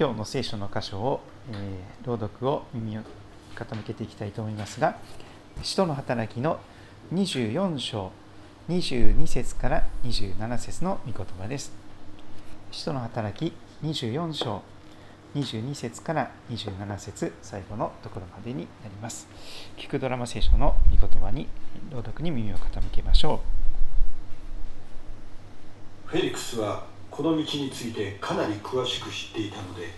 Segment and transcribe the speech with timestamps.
[0.00, 1.20] 今日の聖書の箇所を、
[1.52, 3.02] えー、朗読を耳を
[3.54, 4.96] 傾けていきたいと思いますが
[5.62, 6.58] 使徒の働きの
[7.12, 8.10] 24章
[8.70, 11.72] 22節から27節の御言葉です。
[12.72, 13.52] 使徒の働き
[13.84, 14.62] 24章
[15.34, 19.28] 22節から27節最後のところまでになります。
[19.76, 21.46] 聞くドラマ聖書の御言葉に
[21.90, 23.42] 朗読に耳を傾けましょ
[26.06, 26.08] う。
[26.08, 29.89] フェリクスはこの道についてかなり詳しく知っていたので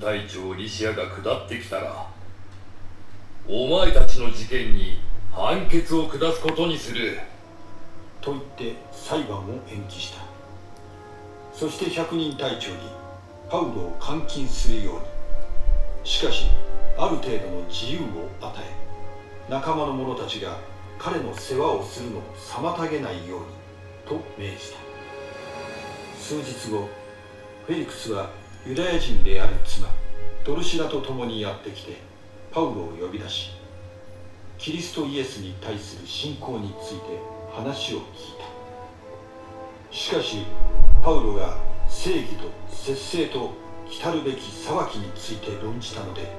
[0.00, 2.06] 隊長リシアが下ってきたら
[3.46, 4.98] お前たちの事件に
[5.30, 7.18] 判決を下すことにする。
[8.20, 10.20] と言って裁判を延期した。
[11.54, 12.76] そして百人隊長に
[13.50, 15.00] パウロを監禁するように。
[16.04, 16.46] しかし
[16.98, 20.56] ある程度の自由を与え仲間の者たちが
[20.98, 23.46] 彼の世話をするのを妨げないように
[24.06, 24.78] と命じた。
[26.18, 26.88] 数日後
[27.66, 28.30] フェリクスは
[28.66, 29.88] ユダヤ人である妻
[30.44, 31.96] ドルシラと共にやってきて
[32.52, 33.52] パウロを呼び出し
[34.58, 37.18] キリストイエスに対する信仰について
[37.54, 38.04] 話を聞い
[39.88, 39.94] た。
[39.94, 40.44] しかし
[41.02, 41.56] パウロが
[41.88, 43.54] 正義と節制と
[43.88, 46.30] 来るべき裁きについて論じたので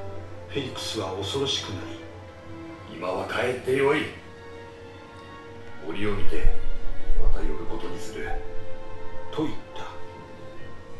[0.49, 4.03] フェリクスは恐ろしくなり今は帰ってよい。
[5.89, 6.53] 折を見て
[7.23, 8.29] また呼ぶことにする。
[9.31, 9.85] と言った。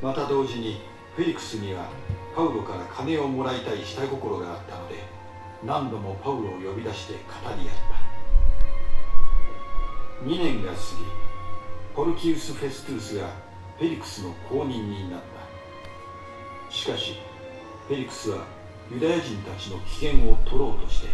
[0.05, 0.81] また同時に
[1.15, 1.89] フェリクスには
[2.35, 4.95] パウロから金をもらいたい下心があったので
[5.63, 7.19] 何度もパウロを呼び出して語
[7.61, 7.75] り合っ
[10.21, 10.25] た。
[10.25, 10.81] 2年が過ぎ
[11.95, 13.27] ポルキウス・フェストゥースが
[13.77, 15.19] フェリクスの後任になっ
[16.69, 16.73] た。
[16.73, 17.19] しかし
[17.87, 18.45] フェリクスは
[18.89, 21.09] ユダヤ人たちの機嫌を取ろうとして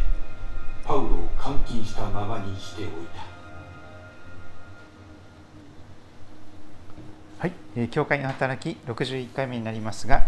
[0.84, 1.08] パウロを
[1.44, 3.37] 監禁したままにしておいた。
[7.40, 10.26] はい、えー、教会の働き61回目になりますが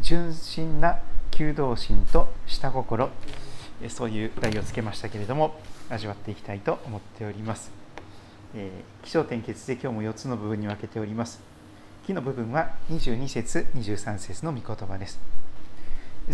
[0.00, 3.10] 純真な求道心と下心
[3.88, 7.70] そういう題をつけましたけれども味わっていきたいと思っております、
[8.54, 11.40] えー、気象点結で今日も4つの部分に分けております。
[12.06, 15.20] 木の部分は22節23節の御言葉です。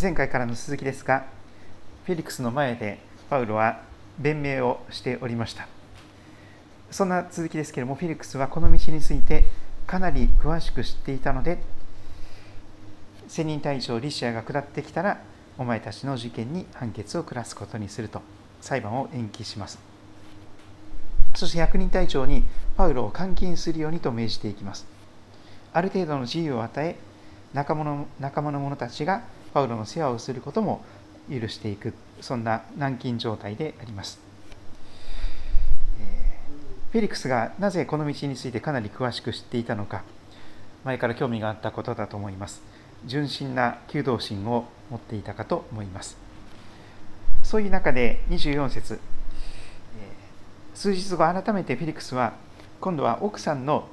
[0.00, 1.25] 前回からの続きですが
[2.04, 2.98] フェリクスの前で
[3.28, 3.80] パウロは
[4.19, 5.66] 弁明をしておりました。
[6.92, 9.46] そんな続きですけれどもフェリクスはこの道について
[9.87, 11.59] かなり詳しく知っていたので
[13.28, 15.20] 千人隊長リシアが下ってきたら
[15.59, 18.22] お前たちの事件に判決を下すことにすると
[18.60, 19.78] 裁判を延期します。
[21.34, 22.44] そして百人隊長に
[22.76, 24.87] パウロを監禁するようにと命じていきます。
[25.72, 26.97] ある程度の自由を与え
[27.54, 29.22] 仲間の仲間の者たちが
[29.54, 30.84] パウロの世話をすることも
[31.31, 34.31] 許していくそんな軟禁状態であります。
[36.92, 40.04] フェリクスがなぜこの道についてかなり詳しく知っていたのか。
[40.84, 42.60] 前から興味があったことだと思います。
[43.06, 46.19] 純真な求道心を持っていたかと思います。
[47.42, 49.00] そういう中で24節。
[50.75, 52.34] 数日後改めてフェリクスは
[52.78, 53.88] 今度は奥さんの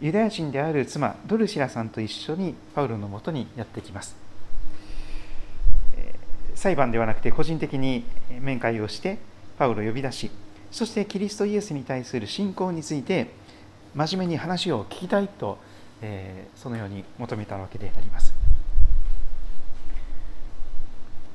[0.00, 4.14] ユダヤ人である妻ドルシラさんと一緒にパウロのもとにやってきます。
[6.54, 8.04] 裁判ではなくて個人的に
[8.40, 9.18] 面会をして
[9.58, 10.30] パウロを呼び出し
[10.70, 13.30] そしてキリストイエスに対する信仰について
[13.94, 15.58] 真面目に話を聞きたいと、
[16.02, 18.34] えそのように求めたわけであります。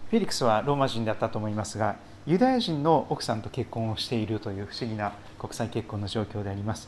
[0.09, 1.95] フェリックスはローマ人だったと思いますが
[2.27, 6.88] ユダヤ人の奥さんと結婚をしているという不思議な国際結婚の状況であります。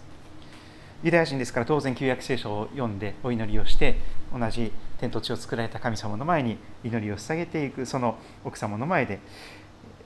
[1.04, 3.98] ユダヤ人ですから当然旧約聖書を読んでお祈りをして
[4.32, 9.20] 同じ天と地を作られた神様の前に祈りを捧げていくその奥様の前で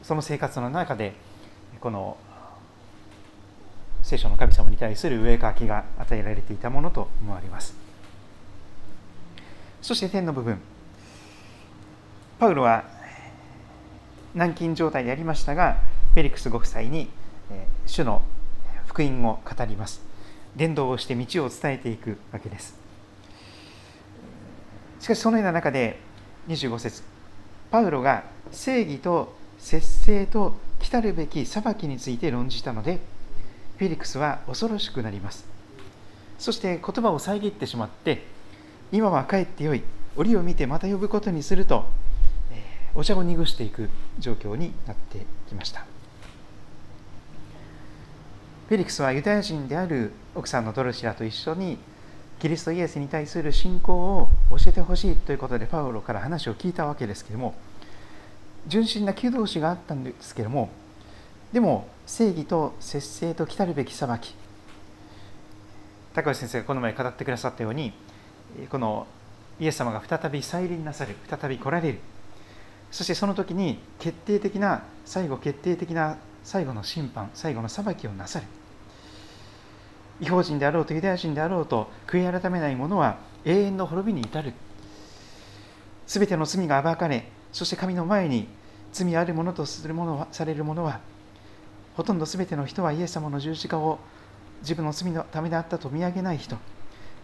[0.01, 1.13] その生活の中で
[1.79, 2.17] この
[4.09, 7.75] 聖書の神様に対する上書きが与えられていたものと思われます。
[9.84, 10.59] そして天の部分。
[12.40, 12.86] パウロは
[14.34, 15.78] 軟禁状態でありましたが
[16.16, 17.08] フェリクスご夫妻に
[17.86, 18.24] 主の
[18.88, 20.02] 福音を語ります。
[20.56, 22.80] 伝道をして道を伝えていくわけです。
[25.02, 26.00] しかしそのような中で
[26.48, 27.04] 25節。
[27.69, 32.98] パウロが正義と節制と来るべき裁きについて論じたので
[33.80, 35.46] フェリクスは恐ろしくなります。
[36.38, 38.24] そして言葉を遮ってしまって
[38.92, 39.84] 今は帰ってよい。
[40.18, 41.86] 折を見てまた呼ぶことにすると
[42.94, 43.90] お茶を濁していく
[44.20, 45.86] 状況になってきました。
[48.68, 51.78] フェリクスはユダヤ人である奥さんのドルシラと一緒に
[52.40, 57.56] キリストイエスに対する信仰を教えてほしいということでパウロから話を聞いたわけですけれども
[58.68, 60.70] 純真な求道士があったんですけれども
[61.52, 64.33] でも正義と節制と来たるべき裁き。
[66.15, 67.94] 高橋先生がこの前語ってくださったように
[68.69, 69.06] この
[69.59, 72.00] イエス様が再び再臨なさる再び来られる。
[72.89, 78.47] そしてその時に決定的な最後決定的な最後の審判最後の裁きをなさる。
[80.19, 84.53] 違法人であろうとユダヤ人であろうと悔い改めない者は永遠の滅びに至る。
[86.07, 88.47] すべての罪が暴かれそして神の前に
[88.91, 91.01] 罪あるものとするものはされる者は
[92.00, 94.00] ほとんどすべての人はイエス様の十字架を
[94.62, 96.56] 自分の罪のためであったと見上げない人。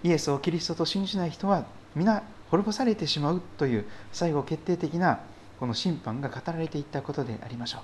[0.04, 5.22] イエスをキリストと信じない人は皆滅ぼされてしまうという最後決定的な
[5.62, 7.78] この審判が語られていったことでありましょ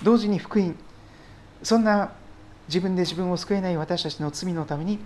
[0.00, 0.04] う。
[0.06, 0.74] 同時に福音
[1.62, 2.12] そんな
[2.68, 5.00] 自分で自分を救えない私たちの罪のために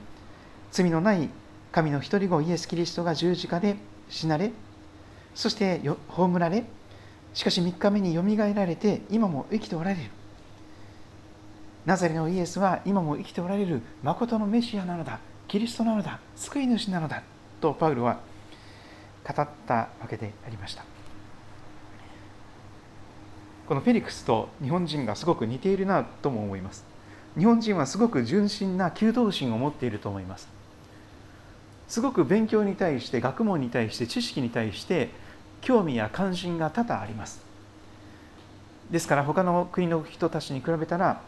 [0.71, 1.29] 罪のない
[1.73, 3.75] 神の一人子イエス・キリストが十字架で
[4.09, 4.53] 死なれ
[5.35, 6.65] そして葬られ
[7.33, 10.24] しかし3日目によみがえられて今も生きておられる。
[11.87, 17.23] ナザレのイエスは今も生きておられる誠のメシアなのだキリストなのだ救い主なのだ
[17.61, 18.21] とパウロは
[19.27, 20.85] 語ったわけでありました。
[23.67, 26.85] このフェリクスと日本人がすごく似ているなとも思います。
[27.39, 30.49] 日本人はすごく純真な求道心を持っていると思います。
[31.89, 35.11] すごく勉強に対して学問に対して知識に対して
[35.61, 37.43] 興味や関心が多々あります。
[38.91, 41.23] ですから他の国の人たちに比べたら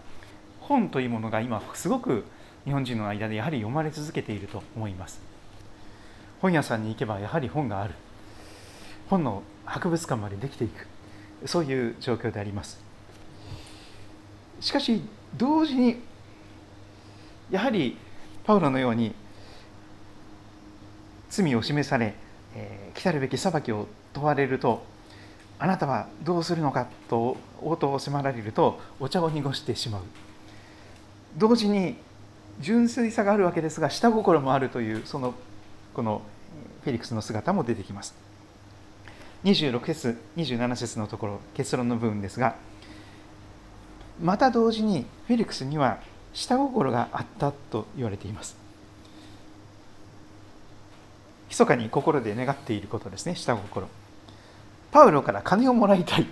[0.69, 2.25] 本というものが今すごく
[2.65, 5.21] 日本人の間でやはり読まれ続けていると思います。
[6.41, 7.95] 本屋さんに行けばやはり本がある。
[9.09, 10.87] 本の博物館までできていく。
[11.45, 12.81] そういう状況であります。
[14.61, 15.03] しかし
[15.37, 16.01] 同時に
[17.51, 17.97] やはり
[18.45, 19.15] パウロのように
[21.29, 22.15] 罪を示され、
[22.55, 24.83] えー、来たるべき裁きを問われると
[25.59, 30.03] あなたはどうするのかと応答を迫られるとお茶を濁してしまう。
[31.37, 31.97] 同時に
[32.61, 35.35] 純粋さがあるわけですが下心もあるというその
[35.95, 36.23] この
[36.83, 38.15] フェリックスの姿も出てきます。
[39.45, 42.57] 26節27節のところ結論の部分ですが
[44.21, 45.99] また同時にフェリックスには
[46.33, 48.57] 下心があったと言われています。
[51.49, 53.89] 密かに心で願っていることですね下心。
[54.91, 56.27] パウロから金をもらいたい。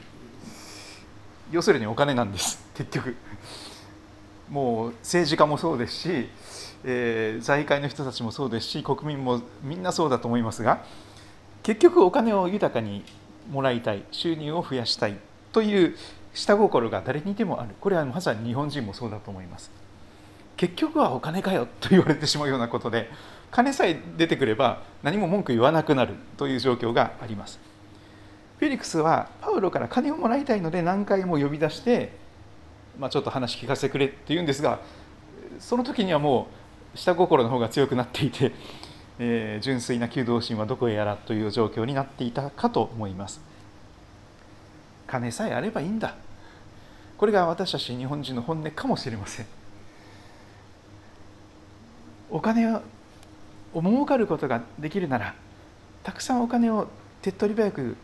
[1.52, 3.16] 要するにお金なんです結局。
[4.50, 6.28] もう政治家もそうですし、
[6.84, 10.84] えー、財界の人たちもそうですし国民もみんなそうだと思いますが
[11.62, 13.04] 結局お金を豊かに
[13.50, 15.16] もらいたい収入を増やしたい
[15.52, 15.96] という
[16.34, 17.70] 下心が誰にでもある。
[17.80, 19.70] これはまさに日本人もそうだと思います。
[20.56, 23.10] 結局はお金かよと言われてしまうようなことで
[23.50, 27.58] 金さえ出てくれば何も文句言わなくなるという状況があります。
[28.58, 32.12] フェリックスはパウロから金をもらいたいので何回も呼び出して
[32.98, 34.80] まあ、ちょっと話聞かせてくれって言うんですが
[35.58, 36.48] その時にはも
[36.94, 38.52] う下心の方が強くなっていて、
[39.18, 43.40] えー、純粋な求道心はどこへやらという状況になっていたかと思います。
[45.06, 46.14] 金さえあればいいんだ。
[47.18, 49.46] これが私たち日本人の本音かもしれません。
[52.30, 52.82] お金を
[53.80, 55.34] 儲かることができるなら
[56.02, 56.88] たくさんお金を
[57.22, 57.96] 手っ取り早く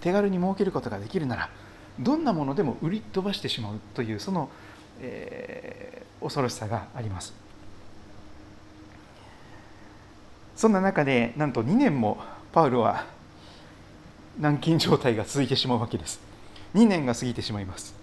[0.00, 1.50] 手軽に儲けることができるなら
[1.98, 4.48] どんなものでも売り飛ばしてしまうというその、
[5.00, 7.34] えー、恐ろしさがあります。
[10.54, 12.18] そんな中でなんと2年も
[12.52, 13.04] パウロは
[14.38, 16.20] 軟禁状態が続いてしまうわけです。
[16.74, 17.94] 2年が過ぎてしまいます。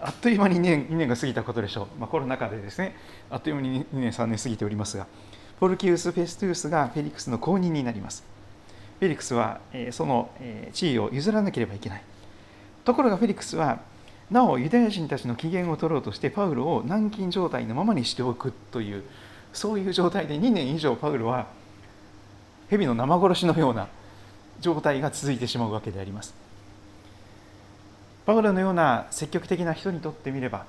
[0.00, 2.96] あっという間に2年 ,2 年が過ぎたことでしょう、まあ、コロナ禍でですね。
[3.30, 5.06] あっという間に2年3年過ぎておりますが
[5.60, 8.24] ポルキウス・フェストゥースがフェリックスの後任になります。
[8.98, 9.60] フェリックスは
[9.90, 10.30] その
[10.72, 12.02] 地位を譲らなければいけない。
[12.84, 13.80] ところがフェリックスは
[14.30, 19.04] なおユダヤ人たちの機嫌を取ろうとしてパウロを軟禁状態のままにしておくという
[19.52, 21.46] そういう状態で2年以上パウロは
[22.70, 23.88] 蛇の生殺しのような
[24.60, 26.34] 状態が続いてしまうわけであります。
[28.24, 30.64] パウロのような積極的な人にとってみれば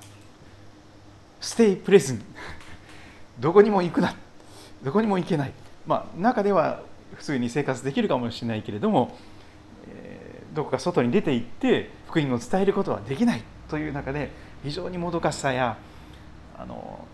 [1.40, 2.22] ステイプレゼン。
[3.40, 4.14] どこにも行くな。
[4.82, 5.52] どこにも行けない。
[5.86, 6.82] まあ中では
[7.14, 9.16] 普通に生活できるかもしれないけれども
[10.54, 14.30] どこか外に出て行って福音を伝えることはできないという中で
[14.62, 15.76] 非常にもどかしさや
[16.56, 17.06] あの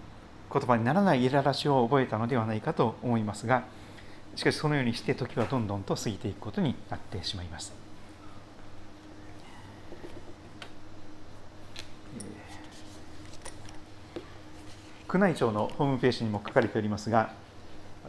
[0.52, 3.64] 言葉にならないいららしを覚えたのではないかと思いますが
[4.36, 7.72] しかしそのようにして時はどんどんと過ぎていくことになってしまいます。
[15.12, 17.32] 宮内庁のホームページにも書かれておりますが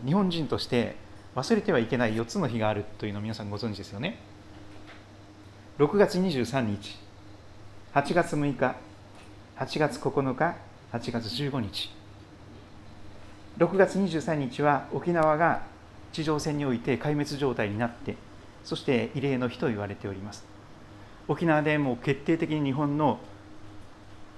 [0.06, 0.96] 日本人として
[1.36, 4.20] 忘れてはいけない4つの日があるというのを皆さんご存知ですよね。
[5.82, 6.96] 6月23日。
[7.96, 8.76] 8月6日。
[9.58, 10.56] 8月9日。
[10.94, 11.90] 8月15日。
[13.58, 15.64] 6月23日は沖縄が
[16.14, 18.16] 地上戦において壊滅状態になって
[18.64, 20.46] そして異例の日と言われております。
[21.28, 23.18] 沖縄でもう決定的に日本の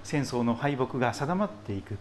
[0.02, 1.98] 戦争の敗北が定まっていく。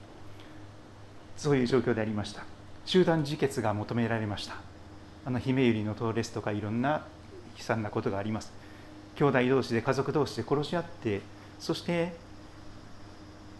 [1.35, 2.45] そういう状況でありました。
[2.85, 4.55] 集団自決が求められました。
[5.25, 7.05] あの姫百合の塔ですとかいろんな
[7.57, 8.62] 悲惨なことがあります。
[9.15, 11.21] 兄弟同士で家族同士で殺し合って
[11.59, 12.15] そして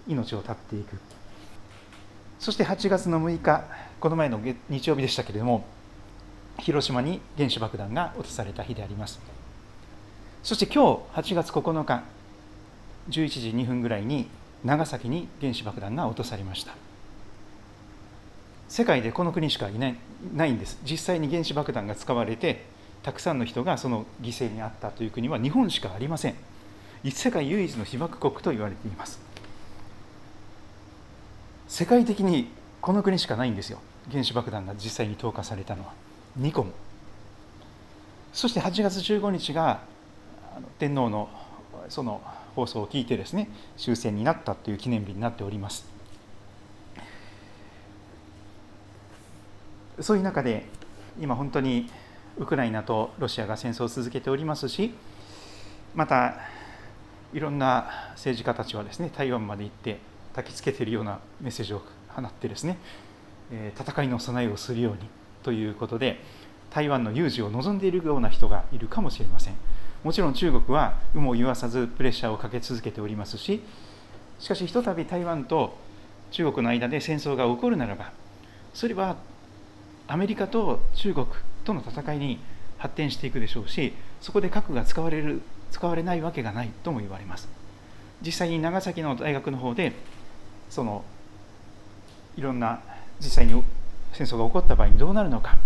[0.08, 0.98] 命を絶っていく。
[2.40, 3.64] そして8月の6日
[4.00, 5.66] この前の日曜日でしたけれども
[6.60, 9.20] 広島に原子爆弾が落とされた日であります。
[10.44, 12.04] そして今日8月9日
[13.10, 14.28] 11時2分ぐらいに
[14.64, 16.76] 長崎に原子爆弾が落とされました。
[18.68, 19.96] 世界でこの国しかいない
[20.34, 20.80] ないんです。
[20.84, 22.66] 実際に原子爆弾が使われて
[23.04, 26.36] たくさんの人がその犠牲に遭ったという国は日本しかありません。
[27.10, 29.20] 世界唯一の被爆国と言われています。
[31.68, 32.50] 世界的に
[32.82, 33.80] この国しかないんですよ。
[34.10, 35.94] 原子爆弾が実際に投下されたのは。
[36.40, 36.72] 2個も。
[38.32, 39.82] そして8月15日が
[40.80, 41.30] 天皇の
[41.90, 42.22] その
[42.56, 45.86] 放送を聞いてですね終戦になったという記念日になっております。
[50.00, 50.66] そういう中で
[51.20, 51.90] 今本当に
[52.38, 54.94] ウクライナとロシアが戦争を続けておりますし
[55.96, 56.36] また
[57.34, 60.00] いろんな政治家たちはですね台湾まで行って
[60.36, 62.78] 焚きつけているようなメッセージを放ってですね、
[63.52, 65.00] え戦いの備えをするように
[65.42, 66.20] ということで
[66.70, 69.56] 台湾の有事を望んでいるような人がいるかもしれません。
[70.04, 73.62] もちろん中国は有無を言わさずプレッシャーをかけ続けておりますし
[74.40, 75.78] しかしひとたび台湾と
[76.32, 78.12] 中国の間で戦争が起こるならば
[78.74, 79.16] それは
[80.08, 81.26] アメリカと中国
[81.64, 82.40] との戦いに
[82.78, 85.42] 発展していくでしょうしそこで核が使われる
[85.72, 87.48] 使われないわけがないとも言われます。
[88.22, 89.92] 実際に長崎の大学の方で
[90.70, 91.04] その
[92.38, 92.80] いろんな
[93.20, 93.64] 実際に
[94.14, 95.58] 戦争が起こった場合にどうなるのか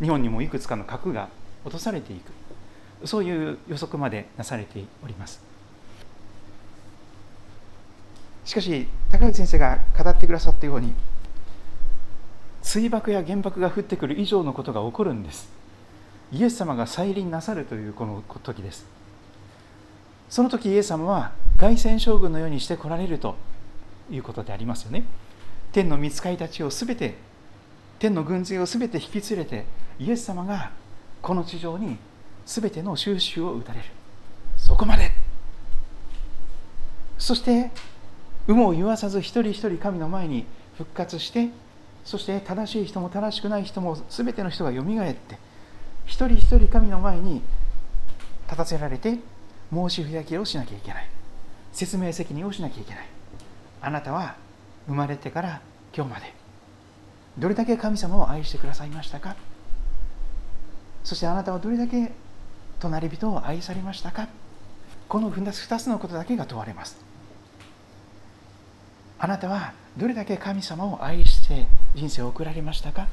[0.00, 1.28] 日本にもいくつかの核が
[1.64, 5.40] 落とされていくそういう予測までなされております。
[8.44, 10.94] しかし高市先生が語ってくださったように
[12.76, 15.48] 水爆や原爆が降ってくる以上のことが起こるんです。
[16.30, 18.84] イエス様が再臨なさるというこの時です。
[20.28, 23.36] その時イエス様は凱旋将軍のようにして来られると
[24.10, 25.04] いうことでありますよね。
[25.72, 27.14] 天の御使いたちをすべて
[27.98, 29.64] 天の軍勢をすべて引き連れて
[29.98, 30.70] イエス様が
[31.22, 31.96] この地上に
[32.44, 33.86] すべての収拾を打たれる。
[34.58, 35.12] そこまで。
[37.16, 37.70] そして
[38.46, 40.44] 有無を言わさず一人一人神の前に
[40.76, 41.48] 復活して
[42.06, 45.36] そして正しい人も正しくない人も全ての人がよみがえって
[46.06, 47.42] 一人一人神の前に
[48.44, 49.18] 立たせられて
[49.74, 51.08] 申し開きをしなきゃいけない。
[51.72, 53.06] 説明責任をしなきゃいけない。
[53.82, 54.36] あなたは
[54.86, 55.60] 生まれてから
[55.92, 56.32] 今日まで
[57.36, 59.34] どれだけ神様を愛してくださいましたか？
[61.02, 62.12] そしてあなたはどれだけ
[62.78, 64.28] 隣人を愛されましたか？
[65.08, 67.04] この2つのことだけが問われます。
[69.18, 73.08] あなたはどれだけ神様を愛して人生を送られましたか？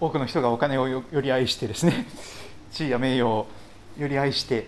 [0.00, 2.06] 多くの人がお金をより愛してですね
[2.72, 3.46] 地位や名誉を
[3.98, 4.66] より愛して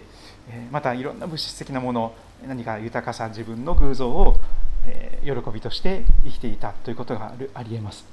[0.71, 2.15] またいろんな物質的なもの
[2.47, 4.39] 何か豊かさ自分の偶像を
[5.25, 8.05] 喜びとして生きていたということがありえます。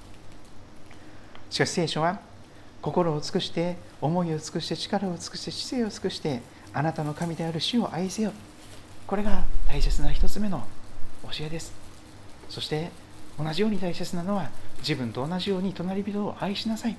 [1.49, 2.19] しかし聖書は
[2.81, 6.41] 心を尽くして思いを尽くして力を尽くして知性を尽くして
[6.73, 8.31] あなたの神である主を愛せよ。
[9.07, 10.65] これが大切な一つ目の
[11.23, 11.73] 教えです。
[12.49, 12.91] そして
[13.37, 16.97] 同じように大切なのは自分と同じように隣人を愛しなさい。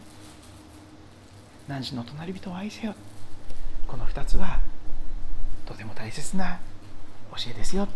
[1.68, 2.94] 何時の隣人を愛せよ。
[3.87, 4.61] この2つは
[5.66, 6.59] とても大切な
[7.30, 7.88] 教えですよ。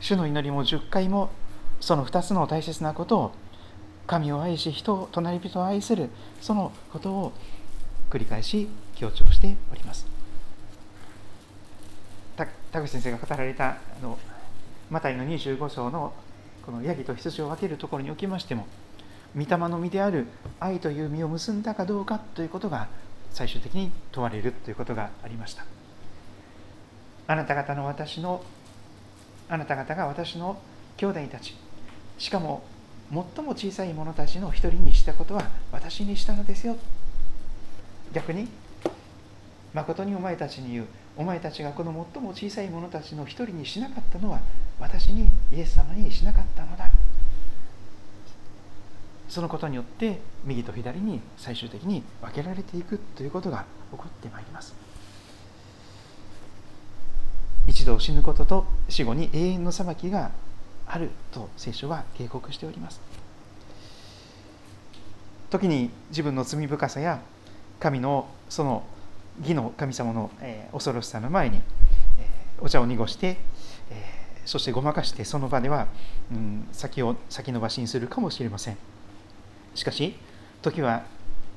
[0.00, 1.30] 主の祈りも10回も
[1.80, 3.32] その2つの大切なことを
[4.06, 7.32] 神を愛し人を隣人を愛するそのことを
[8.10, 10.11] 繰り返し強調しております。
[12.72, 14.18] 田口先生が語られたあの
[14.90, 16.14] マタイの25章の
[16.64, 18.66] このヤギと羊を分けるところにおきましても
[19.36, 20.26] 御霊の実である
[20.58, 22.88] 愛という実を結んだかどうかということが
[23.30, 25.64] 最終的に問われるということがありました。
[27.26, 28.42] あなた方の私の
[29.48, 30.58] あなた方が私の
[30.96, 31.56] 兄弟たち
[32.18, 32.62] しかも
[33.10, 36.76] 最も小さい者たちの一人にしたことは私にしたのですよ。
[38.12, 38.48] 逆に
[39.74, 44.40] 誠にお前たちに言うお前たちがこの最も小さい者たちの一人にしなかったのは
[44.80, 46.90] 私にイエス様にしなかったのだ。
[49.28, 54.74] そのことによって右と左に最終的に分けられていくということが起こってまいります。
[57.66, 60.32] 一度死ぬことと死後に永遠の裁きが
[60.86, 63.00] あると聖書は警告しております。
[65.50, 67.20] 時に自分の罪深さや
[67.80, 68.82] 神のその
[69.40, 73.38] 義の神様の、えー、恐ろしさの前に、えー、お茶を濁して、
[73.90, 75.88] えー、そしてごまかしてその場では、
[76.30, 78.76] うん、先を先延ばしにするかもしれません。
[79.74, 80.14] しかし
[80.60, 81.04] 時は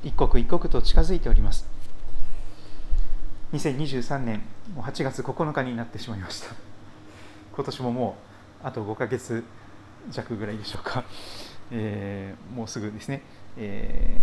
[0.03, 1.67] 一刻一刻と近づいております。
[3.53, 4.41] 2023年
[4.73, 6.55] もう8月9日になってしまいました。
[7.55, 8.17] 今年もも
[8.63, 9.43] うあと5ヶ月
[10.09, 11.03] 弱ぐらいでしょうか、
[11.71, 13.21] えー、もうすぐですね、
[13.57, 14.19] え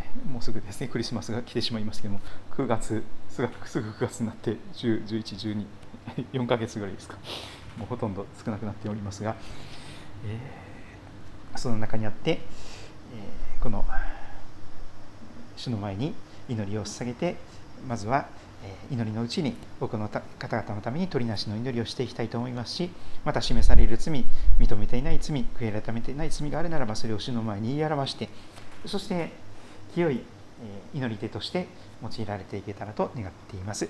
[0.00, 2.20] ー、もうすぐですねクリスマスが来てしまいますけども
[2.52, 5.22] 9月すぐ9月になって10、11、
[5.54, 5.66] 12
[6.32, 7.16] 4 ヶ月ぐらいですか。
[7.78, 9.34] もうほとんど少なくなっておりますが、
[10.26, 13.84] えー、その中にあって、えー、この
[15.56, 16.14] 主の前に
[16.48, 17.36] 祈りを捧げて
[17.88, 18.26] まずは
[18.90, 22.90] 祈りのうちに多くの方々のために取りなしの祈りをしていきたいと思いますし
[23.24, 24.24] また示される罪
[24.60, 28.28] 認めていない罪悔い改めていない罪があるならばそれを主の前に言い表して
[28.86, 29.30] そして
[29.94, 30.20] 清い
[30.94, 31.66] 祈り手として
[32.02, 33.88] 用いられていけたらと願っています。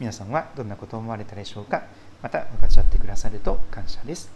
[0.00, 1.84] 皆さんはどんなことを思われたでしょうか？
[2.22, 4.30] また分かち合ってくださると感謝です。